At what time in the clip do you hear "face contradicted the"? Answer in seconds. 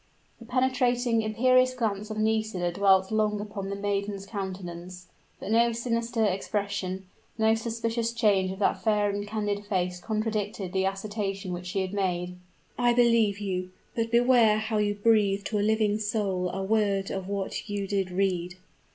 9.67-10.85